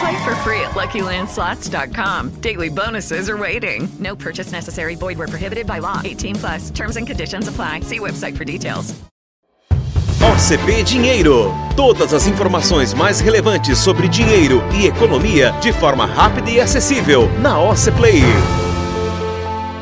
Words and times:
Play 0.00 0.24
for 0.24 0.34
free 0.36 0.60
at 0.60 0.72
LuckyLandSlots.com. 0.72 2.40
Daily 2.40 2.68
bonuses 2.68 3.30
are 3.30 3.36
waiting. 3.36 3.88
No 3.98 4.16
purchase 4.16 4.52
necessary. 4.52 4.94
Void 4.96 5.18
where 5.18 5.28
prohibited 5.28 5.66
by 5.66 5.78
law. 5.78 6.00
18 6.04 6.34
plus. 6.36 6.70
Terms 6.70 6.96
and 6.96 7.06
conditions 7.06 7.48
apply. 7.48 7.80
See 7.80 7.98
website 7.98 8.36
for 8.36 8.44
details. 8.44 8.94
Dinheiro. 10.84 11.52
Todas 11.76 12.12
as 12.12 12.26
informações 12.26 12.92
mais 12.92 13.20
relevantes 13.20 13.78
sobre 13.78 14.08
dinheiro 14.08 14.62
e 14.74 14.86
economia 14.86 15.52
de 15.60 15.72
forma 15.72 16.06
rápida 16.06 16.50
e 16.50 16.60
acessível 16.60 17.28
na 17.40 17.58
OC 17.58 17.90
Play. 17.96 18.65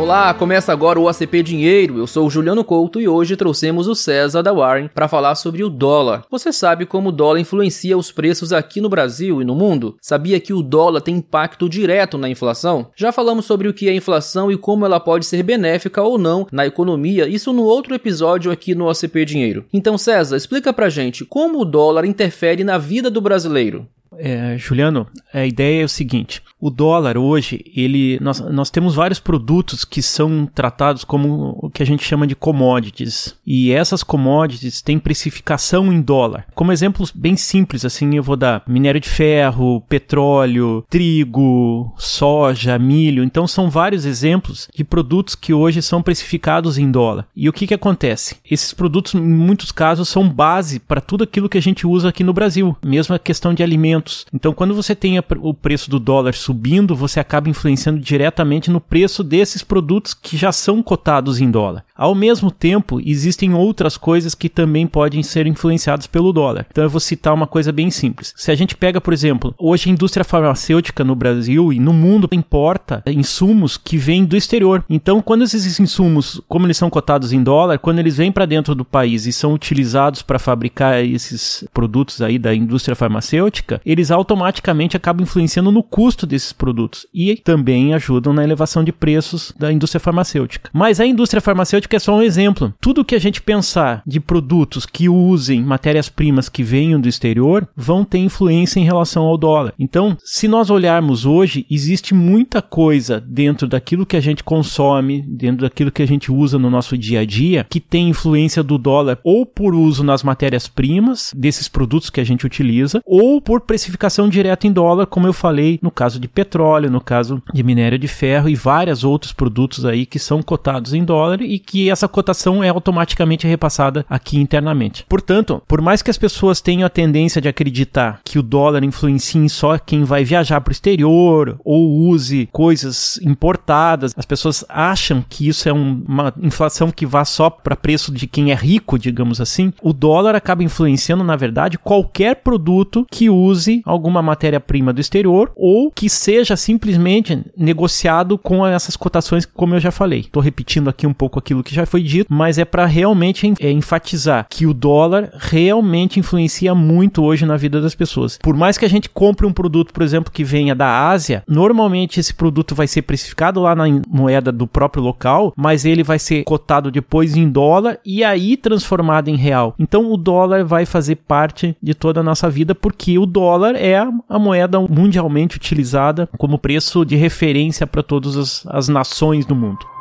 Olá, 0.00 0.32
começa 0.32 0.72
agora 0.72 0.98
o 0.98 1.10
ACP 1.10 1.42
Dinheiro. 1.42 1.98
Eu 1.98 2.06
sou 2.06 2.26
o 2.26 2.30
Juliano 2.30 2.64
Couto 2.64 3.02
e 3.02 3.06
hoje 3.06 3.36
trouxemos 3.36 3.86
o 3.86 3.94
César 3.94 4.40
da 4.40 4.50
Warren 4.50 4.88
para 4.88 5.06
falar 5.06 5.34
sobre 5.34 5.62
o 5.62 5.68
dólar. 5.68 6.24
Você 6.30 6.54
sabe 6.54 6.86
como 6.86 7.10
o 7.10 7.12
dólar 7.12 7.38
influencia 7.38 7.98
os 7.98 8.10
preços 8.10 8.50
aqui 8.50 8.80
no 8.80 8.88
Brasil 8.88 9.42
e 9.42 9.44
no 9.44 9.54
mundo? 9.54 9.98
Sabia 10.00 10.40
que 10.40 10.54
o 10.54 10.62
dólar 10.62 11.02
tem 11.02 11.16
impacto 11.16 11.68
direto 11.68 12.16
na 12.16 12.30
inflação? 12.30 12.86
Já 12.96 13.12
falamos 13.12 13.44
sobre 13.44 13.68
o 13.68 13.74
que 13.74 13.90
é 13.90 13.94
inflação 13.94 14.50
e 14.50 14.56
como 14.56 14.86
ela 14.86 14.98
pode 14.98 15.26
ser 15.26 15.42
benéfica 15.42 16.02
ou 16.02 16.16
não 16.16 16.46
na 16.50 16.66
economia, 16.66 17.28
isso 17.28 17.52
no 17.52 17.64
outro 17.64 17.94
episódio 17.94 18.50
aqui 18.50 18.74
no 18.74 18.88
ACP 18.88 19.26
Dinheiro. 19.26 19.66
Então, 19.70 19.98
César, 19.98 20.38
explica 20.38 20.72
pra 20.72 20.88
gente 20.88 21.26
como 21.26 21.60
o 21.60 21.64
dólar 21.64 22.06
interfere 22.06 22.64
na 22.64 22.78
vida 22.78 23.10
do 23.10 23.20
brasileiro. 23.20 23.86
É, 24.16 24.56
Juliano, 24.56 25.06
a 25.32 25.44
ideia 25.44 25.82
é 25.82 25.84
o 25.84 25.88
seguinte: 25.88 26.42
o 26.60 26.70
dólar 26.70 27.16
hoje, 27.16 27.64
ele, 27.74 28.18
nós, 28.20 28.40
nós 28.40 28.70
temos 28.70 28.94
vários 28.94 29.18
produtos 29.18 29.84
que 29.84 30.02
são 30.02 30.46
tratados 30.46 31.04
como 31.04 31.58
o 31.60 31.70
que 31.70 31.82
a 31.82 31.86
gente 31.86 32.04
chama 32.04 32.26
de 32.26 32.34
commodities. 32.34 33.34
E 33.46 33.72
essas 33.72 34.02
commodities 34.02 34.82
têm 34.82 34.98
precificação 34.98 35.92
em 35.92 36.00
dólar. 36.00 36.46
Como 36.54 36.72
exemplos 36.72 37.10
bem 37.10 37.36
simples, 37.36 37.84
assim, 37.84 38.14
eu 38.14 38.22
vou 38.22 38.36
dar 38.36 38.62
minério 38.66 39.00
de 39.00 39.08
ferro, 39.08 39.80
petróleo, 39.88 40.84
trigo, 40.90 41.92
soja, 41.96 42.78
milho. 42.78 43.24
Então 43.24 43.46
são 43.46 43.70
vários 43.70 44.04
exemplos 44.04 44.68
de 44.74 44.84
produtos 44.84 45.34
que 45.34 45.54
hoje 45.54 45.80
são 45.80 46.02
precificados 46.02 46.76
em 46.76 46.90
dólar. 46.90 47.26
E 47.34 47.48
o 47.48 47.52
que, 47.52 47.66
que 47.66 47.74
acontece? 47.74 48.36
Esses 48.48 48.74
produtos, 48.74 49.14
em 49.14 49.20
muitos 49.20 49.72
casos, 49.72 50.08
são 50.08 50.28
base 50.28 50.78
para 50.78 51.00
tudo 51.00 51.24
aquilo 51.24 51.48
que 51.48 51.58
a 51.58 51.62
gente 51.62 51.86
usa 51.86 52.10
aqui 52.10 52.22
no 52.22 52.34
Brasil. 52.34 52.76
Mesmo 52.84 53.14
a 53.14 53.18
questão 53.18 53.54
de 53.54 53.62
alimentos. 53.62 54.26
Então, 54.32 54.52
quando 54.52 54.74
você 54.74 54.94
tem 54.94 55.18
o 55.18 55.54
preço 55.54 55.88
do 55.90 55.98
dólar 55.98 56.34
subindo, 56.34 56.49
você 56.94 57.20
acaba 57.20 57.48
influenciando 57.48 58.00
diretamente 58.00 58.70
no 58.70 58.80
preço 58.80 59.22
desses 59.22 59.62
produtos 59.62 60.14
que 60.14 60.36
já 60.36 60.52
são 60.52 60.82
cotados 60.82 61.40
em 61.40 61.50
dólar. 61.50 61.84
Ao 62.00 62.14
mesmo 62.14 62.50
tempo, 62.50 62.98
existem 63.04 63.52
outras 63.52 63.98
coisas 63.98 64.34
que 64.34 64.48
também 64.48 64.86
podem 64.86 65.22
ser 65.22 65.46
influenciadas 65.46 66.06
pelo 66.06 66.32
dólar. 66.32 66.64
Então 66.70 66.82
eu 66.82 66.88
vou 66.88 66.98
citar 66.98 67.34
uma 67.34 67.46
coisa 67.46 67.70
bem 67.70 67.90
simples. 67.90 68.32
Se 68.38 68.50
a 68.50 68.54
gente 68.54 68.74
pega, 68.74 69.02
por 69.02 69.12
exemplo, 69.12 69.54
hoje 69.58 69.90
a 69.90 69.92
indústria 69.92 70.24
farmacêutica 70.24 71.04
no 71.04 71.14
Brasil 71.14 71.70
e 71.74 71.78
no 71.78 71.92
mundo 71.92 72.26
importa 72.32 73.02
insumos 73.06 73.76
que 73.76 73.98
vêm 73.98 74.24
do 74.24 74.34
exterior. 74.34 74.82
Então, 74.88 75.20
quando 75.20 75.44
esses 75.44 75.78
insumos, 75.78 76.40
como 76.48 76.64
eles 76.64 76.78
são 76.78 76.88
cotados 76.88 77.34
em 77.34 77.42
dólar, 77.42 77.78
quando 77.78 77.98
eles 77.98 78.16
vêm 78.16 78.32
para 78.32 78.46
dentro 78.46 78.74
do 78.74 78.82
país 78.82 79.26
e 79.26 79.32
são 79.32 79.52
utilizados 79.52 80.22
para 80.22 80.38
fabricar 80.38 81.04
esses 81.04 81.68
produtos 81.70 82.22
aí 82.22 82.38
da 82.38 82.54
indústria 82.54 82.96
farmacêutica, 82.96 83.78
eles 83.84 84.10
automaticamente 84.10 84.96
acabam 84.96 85.24
influenciando 85.24 85.70
no 85.70 85.82
custo 85.82 86.26
desses 86.26 86.54
produtos 86.54 87.06
e 87.12 87.36
também 87.36 87.92
ajudam 87.92 88.32
na 88.32 88.42
elevação 88.42 88.82
de 88.82 88.90
preços 88.90 89.52
da 89.58 89.70
indústria 89.70 90.00
farmacêutica. 90.00 90.70
Mas 90.72 90.98
a 90.98 91.04
indústria 91.04 91.42
farmacêutica 91.42 91.89
é 91.96 91.98
só 91.98 92.16
um 92.16 92.22
exemplo. 92.22 92.72
Tudo 92.80 93.04
que 93.04 93.14
a 93.14 93.18
gente 93.18 93.42
pensar 93.42 94.02
de 94.06 94.20
produtos 94.20 94.86
que 94.86 95.08
usem 95.08 95.62
matérias-primas 95.62 96.48
que 96.48 96.62
venham 96.62 97.00
do 97.00 97.08
exterior 97.08 97.68
vão 97.76 98.04
ter 98.04 98.18
influência 98.18 98.80
em 98.80 98.84
relação 98.84 99.24
ao 99.24 99.36
dólar. 99.36 99.74
Então, 99.78 100.16
se 100.24 100.48
nós 100.48 100.70
olharmos 100.70 101.24
hoje, 101.26 101.66
existe 101.70 102.14
muita 102.14 102.62
coisa 102.62 103.20
dentro 103.20 103.66
daquilo 103.66 104.06
que 104.06 104.16
a 104.16 104.20
gente 104.20 104.44
consome, 104.44 105.22
dentro 105.22 105.62
daquilo 105.62 105.92
que 105.92 106.02
a 106.02 106.06
gente 106.06 106.30
usa 106.32 106.58
no 106.58 106.70
nosso 106.70 106.96
dia 106.96 107.20
a 107.20 107.24
dia, 107.24 107.66
que 107.68 107.80
tem 107.80 108.08
influência 108.08 108.62
do 108.62 108.78
dólar 108.78 109.18
ou 109.24 109.44
por 109.44 109.74
uso 109.74 110.04
nas 110.04 110.22
matérias-primas 110.22 111.32
desses 111.36 111.68
produtos 111.68 112.10
que 112.10 112.20
a 112.20 112.24
gente 112.24 112.46
utiliza, 112.46 113.00
ou 113.04 113.40
por 113.40 113.60
precificação 113.62 114.28
direta 114.28 114.66
em 114.66 114.72
dólar, 114.72 115.06
como 115.06 115.26
eu 115.26 115.32
falei 115.32 115.78
no 115.82 115.90
caso 115.90 116.18
de 116.18 116.28
petróleo, 116.28 116.90
no 116.90 117.00
caso 117.00 117.42
de 117.52 117.62
minério 117.62 117.98
de 117.98 118.08
ferro 118.08 118.48
e 118.48 118.54
vários 118.54 119.04
outros 119.04 119.32
produtos 119.32 119.84
aí 119.84 120.06
que 120.06 120.18
são 120.18 120.42
cotados 120.42 120.94
em 120.94 121.04
dólar 121.04 121.42
e 121.42 121.58
que 121.58 121.79
essa 121.88 122.08
cotação 122.08 122.62
é 122.62 122.68
automaticamente 122.68 123.46
repassada 123.46 124.04
aqui 124.08 124.38
internamente. 124.38 125.06
Portanto, 125.08 125.62
por 125.66 125.80
mais 125.80 126.02
que 126.02 126.10
as 126.10 126.18
pessoas 126.18 126.60
tenham 126.60 126.86
a 126.86 126.90
tendência 126.90 127.40
de 127.40 127.48
acreditar 127.48 128.20
que 128.24 128.38
o 128.38 128.42
dólar 128.42 128.84
influencia 128.84 129.30
só 129.48 129.78
quem 129.78 130.02
vai 130.04 130.24
viajar 130.24 130.60
para 130.60 130.70
o 130.70 130.72
exterior 130.72 131.60
ou 131.64 132.08
use 132.08 132.48
coisas 132.52 133.18
importadas, 133.22 134.12
as 134.16 134.24
pessoas 134.24 134.64
acham 134.68 135.24
que 135.28 135.46
isso 135.46 135.68
é 135.68 135.72
um, 135.72 136.02
uma 136.06 136.34
inflação 136.42 136.90
que 136.90 137.06
vá 137.06 137.24
só 137.24 137.48
para 137.48 137.76
preço 137.76 138.12
de 138.12 138.26
quem 138.26 138.50
é 138.50 138.54
rico, 138.54 138.98
digamos 138.98 139.40
assim. 139.40 139.72
O 139.82 139.92
dólar 139.92 140.34
acaba 140.34 140.64
influenciando, 140.64 141.22
na 141.22 141.36
verdade, 141.36 141.78
qualquer 141.78 142.36
produto 142.36 143.06
que 143.10 143.30
use 143.30 143.82
alguma 143.84 144.22
matéria-prima 144.22 144.92
do 144.92 145.00
exterior 145.00 145.52
ou 145.54 145.90
que 145.90 146.08
seja 146.08 146.56
simplesmente 146.56 147.44
negociado 147.56 148.36
com 148.36 148.66
essas 148.66 148.96
cotações, 148.96 149.46
como 149.46 149.74
eu 149.74 149.80
já 149.80 149.90
falei. 149.90 150.20
Estou 150.20 150.42
repetindo 150.42 150.88
aqui 150.88 151.06
um 151.06 151.12
pouco 151.12 151.38
aquilo 151.38 151.59
que 151.62 151.74
já 151.74 151.86
foi 151.86 152.02
dito, 152.02 152.32
mas 152.32 152.58
é 152.58 152.64
para 152.64 152.86
realmente 152.86 153.52
é, 153.60 153.70
enfatizar 153.70 154.46
que 154.48 154.66
o 154.66 154.74
dólar 154.74 155.30
realmente 155.38 156.20
influencia 156.20 156.74
muito 156.74 157.22
hoje 157.22 157.46
na 157.46 157.56
vida 157.56 157.80
das 157.80 157.94
pessoas. 157.94 158.38
Por 158.38 158.56
mais 158.56 158.78
que 158.78 158.84
a 158.84 158.88
gente 158.88 159.08
compre 159.08 159.46
um 159.46 159.52
produto, 159.52 159.92
por 159.92 160.02
exemplo, 160.02 160.32
que 160.32 160.44
venha 160.44 160.74
da 160.74 161.08
Ásia, 161.08 161.42
normalmente 161.46 162.20
esse 162.20 162.34
produto 162.34 162.74
vai 162.74 162.86
ser 162.86 163.02
precificado 163.02 163.60
lá 163.60 163.74
na 163.74 163.84
moeda 164.08 164.52
do 164.52 164.66
próprio 164.66 165.02
local, 165.02 165.52
mas 165.56 165.84
ele 165.84 166.02
vai 166.02 166.18
ser 166.18 166.44
cotado 166.44 166.90
depois 166.90 167.36
em 167.36 167.48
dólar 167.48 167.98
e 168.04 168.24
aí 168.24 168.56
transformado 168.56 169.28
em 169.28 169.36
real. 169.36 169.74
Então 169.78 170.12
o 170.12 170.16
dólar 170.16 170.64
vai 170.64 170.86
fazer 170.86 171.16
parte 171.16 171.76
de 171.82 171.94
toda 171.94 172.20
a 172.20 172.22
nossa 172.22 172.48
vida 172.50 172.74
porque 172.74 173.18
o 173.18 173.26
dólar 173.26 173.74
é 173.76 173.96
a 173.96 174.38
moeda 174.38 174.80
mundialmente 174.80 175.56
utilizada 175.56 176.28
como 176.38 176.58
preço 176.58 177.04
de 177.04 177.16
referência 177.16 177.86
para 177.86 178.02
todas 178.02 178.36
as, 178.36 178.66
as 178.66 178.88
nações 178.88 179.44
do 179.44 179.54
mundo. 179.54 179.99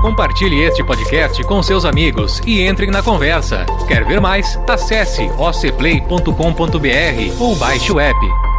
Compartilhe 0.00 0.62
este 0.62 0.82
podcast 0.82 1.42
com 1.44 1.62
seus 1.62 1.84
amigos 1.84 2.40
e 2.46 2.66
entrem 2.66 2.90
na 2.90 3.02
conversa. 3.02 3.66
Quer 3.86 4.04
ver 4.06 4.20
mais? 4.20 4.58
Acesse 4.66 5.30
ocplay.com.br 5.38 7.38
ou 7.38 7.54
baixe 7.56 7.92
o 7.92 8.00
app. 8.00 8.49